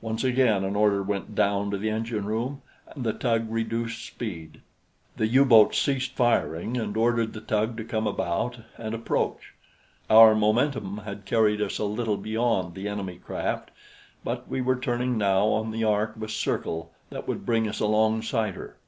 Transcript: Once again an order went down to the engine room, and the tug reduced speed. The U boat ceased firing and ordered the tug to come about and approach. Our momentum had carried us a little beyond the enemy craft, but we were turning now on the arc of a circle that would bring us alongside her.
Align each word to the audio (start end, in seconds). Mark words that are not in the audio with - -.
Once 0.00 0.24
again 0.24 0.64
an 0.64 0.74
order 0.74 1.02
went 1.02 1.34
down 1.34 1.70
to 1.70 1.76
the 1.76 1.90
engine 1.90 2.24
room, 2.24 2.62
and 2.94 3.04
the 3.04 3.12
tug 3.12 3.44
reduced 3.50 4.06
speed. 4.06 4.62
The 5.18 5.26
U 5.26 5.44
boat 5.44 5.74
ceased 5.74 6.16
firing 6.16 6.78
and 6.78 6.96
ordered 6.96 7.34
the 7.34 7.42
tug 7.42 7.76
to 7.76 7.84
come 7.84 8.06
about 8.06 8.60
and 8.78 8.94
approach. 8.94 9.52
Our 10.08 10.34
momentum 10.34 11.02
had 11.04 11.26
carried 11.26 11.60
us 11.60 11.78
a 11.78 11.84
little 11.84 12.16
beyond 12.16 12.74
the 12.74 12.88
enemy 12.88 13.18
craft, 13.18 13.70
but 14.24 14.48
we 14.48 14.62
were 14.62 14.76
turning 14.80 15.18
now 15.18 15.48
on 15.48 15.72
the 15.72 15.84
arc 15.84 16.16
of 16.16 16.22
a 16.22 16.28
circle 16.30 16.90
that 17.10 17.28
would 17.28 17.44
bring 17.44 17.68
us 17.68 17.80
alongside 17.80 18.54
her. 18.54 18.78